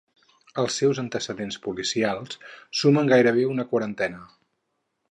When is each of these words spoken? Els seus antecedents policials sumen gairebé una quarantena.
Els 0.61 0.77
seus 0.81 1.01
antecedents 1.01 1.59
policials 1.67 2.41
sumen 2.81 3.13
gairebé 3.15 3.47
una 3.53 3.69
quarantena. 3.75 4.27